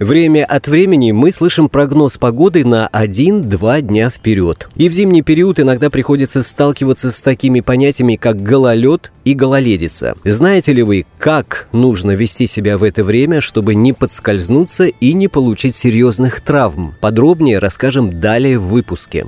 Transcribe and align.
Время 0.00 0.46
от 0.46 0.66
времени 0.66 1.12
мы 1.12 1.30
слышим 1.30 1.68
прогноз 1.68 2.16
погоды 2.16 2.64
на 2.64 2.88
1-2 2.90 3.82
дня 3.82 4.08
вперед. 4.08 4.70
И 4.74 4.88
в 4.88 4.94
зимний 4.94 5.20
период 5.20 5.60
иногда 5.60 5.90
приходится 5.90 6.42
сталкиваться 6.42 7.10
с 7.10 7.20
такими 7.20 7.60
понятиями, 7.60 8.16
как 8.16 8.42
гололед 8.42 9.12
и 9.26 9.34
гололедица. 9.34 10.14
Знаете 10.24 10.72
ли 10.72 10.82
вы, 10.82 11.04
как 11.18 11.68
нужно 11.72 12.12
вести 12.12 12.46
себя 12.46 12.78
в 12.78 12.82
это 12.82 13.04
время, 13.04 13.42
чтобы 13.42 13.74
не 13.74 13.92
подскользнуться 13.92 14.86
и 14.86 15.12
не 15.12 15.28
получить 15.28 15.76
серьезных 15.76 16.40
травм? 16.40 16.94
Подробнее 17.02 17.58
расскажем 17.58 18.20
далее 18.20 18.58
в 18.58 18.68
выпуске. 18.68 19.26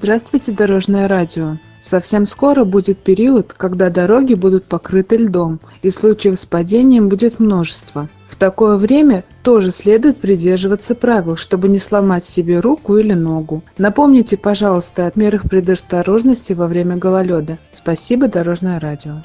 Здравствуйте, 0.00 0.52
Дорожное 0.52 1.08
радио. 1.08 1.56
Совсем 1.80 2.26
скоро 2.26 2.64
будет 2.64 2.98
период, 2.98 3.52
когда 3.52 3.88
дороги 3.90 4.34
будут 4.34 4.64
покрыты 4.64 5.16
льдом, 5.16 5.60
и 5.82 5.90
случаев 5.90 6.38
с 6.38 6.44
падением 6.44 7.08
будет 7.08 7.38
множество– 7.38 8.08
такое 8.40 8.76
время 8.76 9.22
тоже 9.44 9.70
следует 9.70 10.16
придерживаться 10.16 10.96
правил, 10.96 11.36
чтобы 11.36 11.68
не 11.68 11.78
сломать 11.78 12.24
себе 12.24 12.58
руку 12.58 12.96
или 12.96 13.12
ногу. 13.12 13.62
Напомните, 13.78 14.36
пожалуйста, 14.36 15.06
о 15.06 15.12
мерах 15.14 15.42
предосторожности 15.48 16.54
во 16.54 16.66
время 16.66 16.96
гололеда. 16.96 17.58
Спасибо, 17.72 18.26
Дорожное 18.26 18.80
радио. 18.80 19.22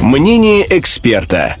Мнение 0.00 0.64
эксперта. 0.70 1.56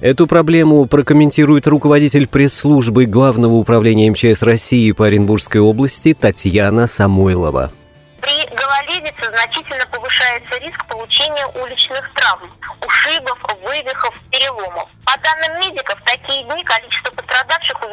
Эту 0.00 0.26
проблему 0.26 0.84
прокомментирует 0.84 1.66
руководитель 1.66 2.26
пресс-службы 2.26 3.06
Главного 3.06 3.54
управления 3.54 4.10
МЧС 4.10 4.42
России 4.42 4.92
по 4.92 5.06
Оренбургской 5.06 5.62
области 5.62 6.12
Татьяна 6.12 6.86
Самойлова. 6.86 7.72
При 8.20 8.46
гололедице 8.54 9.24
значительно 9.30 9.86
повышается 9.90 10.58
риск 10.58 10.84
получения 10.86 11.46
уличных 11.46 12.12
травм, 12.12 12.50
ушибов, 12.86 13.38
вывихов, 13.64 14.14
переломов. 14.30 14.86
По 15.06 15.16
данным 15.16 15.60
медиков, 15.60 15.98
в 15.98 16.04
такие 16.04 16.44
дни 16.44 16.62
количество 16.62 17.05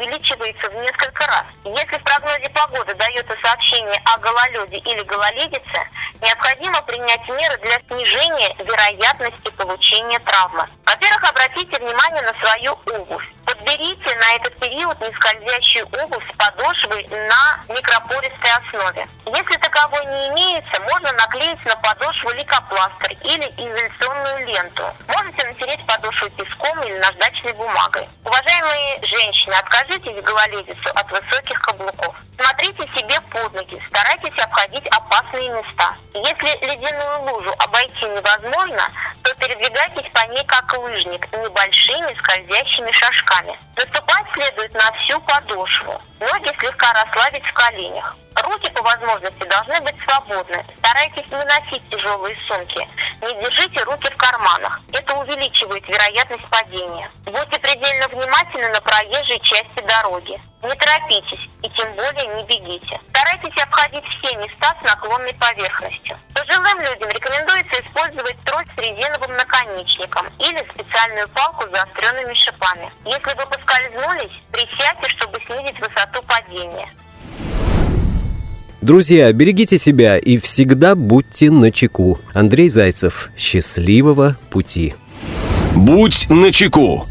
увеличивается 0.04 0.70
в 0.70 0.74
несколько 0.74 1.26
раз. 1.26 1.44
Если 1.64 1.98
в 1.98 2.02
прогнозе 2.02 2.48
погоды 2.50 2.94
дается 2.94 3.34
сообщение 3.42 4.00
о 4.04 4.18
гололеде 4.18 4.78
или 4.78 5.02
гололедице, 5.02 5.80
необходимо 6.20 6.80
принять 6.82 7.26
меры 7.28 7.58
для 7.58 7.78
снижения 7.88 8.54
вероятности 8.58 9.50
получения 9.56 10.18
травмы. 10.20 10.68
Во-первых, 10.86 11.24
обратите 11.24 11.78
внимание 11.78 12.22
на 12.22 12.38
свою 12.40 12.72
обувь. 12.86 13.33
Подберите 13.64 14.14
на 14.16 14.34
этот 14.34 14.58
период 14.60 15.00
нескользящую 15.00 15.86
обувь 15.86 16.24
с 16.30 16.36
подошвой 16.36 17.06
на 17.08 17.74
микропористой 17.74 18.50
основе. 18.50 19.08
Если 19.24 19.56
таковой 19.56 20.04
не 20.04 20.28
имеется, 20.28 20.80
можно 20.80 21.10
наклеить 21.12 21.64
на 21.64 21.74
подошву 21.76 22.30
лейкопластырь 22.32 23.16
или 23.22 23.46
изоляционную 23.56 24.46
ленту. 24.46 24.84
Можете 25.08 25.46
натереть 25.46 25.84
подошву 25.86 26.28
песком 26.30 26.82
или 26.82 26.98
наждачной 26.98 27.54
бумагой. 27.54 28.06
Уважаемые 28.24 28.98
женщины, 29.02 29.54
откажитесь 29.54 30.22
гололедицу 30.22 30.90
от 30.94 31.10
высоких 31.10 31.58
каблуков. 31.60 32.14
Смотрите 32.36 32.82
себе 32.94 33.18
под 33.30 33.54
ноги, 33.54 33.80
старайтесь 33.88 34.38
обходить 34.42 34.86
опасные 34.88 35.48
места. 35.48 35.94
Если 36.12 36.66
ледяную 36.66 37.22
лужу 37.22 37.54
обойти 37.58 38.04
невозможно, 38.04 38.90
то 39.24 39.34
передвигайтесь 39.36 40.10
по 40.12 40.26
ней 40.28 40.44
как 40.44 40.70
лыжник, 40.74 41.32
небольшими 41.32 42.14
скользящими 42.18 42.92
шажками. 42.92 43.58
Наступать 43.74 44.26
следует 44.34 44.72
на 44.74 44.92
всю 44.92 45.18
подошву. 45.22 46.00
Ноги 46.20 46.52
слегка 46.58 46.92
расслабить 46.92 47.44
в 47.44 47.52
коленях. 47.54 48.16
Руки 48.36 48.68
по 48.70 48.82
возможности 48.82 49.44
должны 49.44 49.80
быть 49.80 49.96
свободны. 50.04 50.64
Старайтесь 50.78 51.26
не 51.30 51.44
носить 51.44 51.88
тяжелые 51.88 52.36
сумки. 52.46 52.86
Не 53.22 53.40
держите 53.40 53.82
руки 53.84 54.10
в 54.10 54.16
карманах. 54.16 54.80
Это 54.92 55.14
увеличивает 55.14 55.88
вероятность 55.88 56.46
падения. 56.50 57.10
Будьте 57.24 57.58
предельно 57.58 58.08
внимательны 58.08 58.68
на 58.68 58.80
проезжей 58.82 59.40
части 59.40 59.80
дороги. 59.86 60.38
Не 60.62 60.74
торопитесь 60.74 61.48
и 61.62 61.70
тем 61.70 61.92
более 61.94 62.26
не 62.26 62.44
бегите. 62.44 63.00
Старайтесь 63.10 63.62
обходить 63.62 64.04
все 64.18 64.36
места 64.36 64.76
с 64.80 64.84
наклонной 64.84 65.34
поверхностью. 65.34 66.18
Пожилым 66.46 66.78
людям 66.80 67.08
рекомендуется 67.08 67.80
использовать 67.80 68.36
трость 68.44 68.68
с 68.76 68.78
резиновым 68.78 69.36
наконечником 69.36 70.26
или 70.38 70.62
специальную 70.72 71.28
палку 71.28 71.64
с 71.66 71.70
заостренными 71.70 72.34
шипами. 72.34 72.90
Если 73.04 73.34
вы 73.34 73.46
поскользнулись, 73.46 74.32
присядьте, 74.50 75.08
чтобы 75.16 75.38
снизить 75.46 75.80
высоту 75.80 76.22
падения. 76.26 76.88
Друзья, 78.82 79.32
берегите 79.32 79.78
себя 79.78 80.18
и 80.18 80.36
всегда 80.36 80.94
будьте 80.94 81.50
начеку. 81.50 82.20
Андрей 82.34 82.68
Зайцев. 82.68 83.30
Счастливого 83.38 84.36
пути. 84.50 84.94
Будь 85.74 86.28
начеку. 86.28 87.06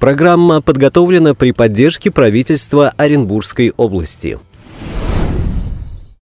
Программа 0.00 0.62
подготовлена 0.62 1.34
при 1.34 1.52
поддержке 1.52 2.10
правительства 2.10 2.94
Оренбургской 2.96 3.72
области. 3.76 4.38